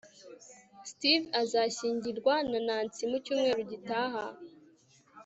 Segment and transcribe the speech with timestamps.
[0.91, 4.23] steve azashyingirwa na nancy mu cyumweru gitaha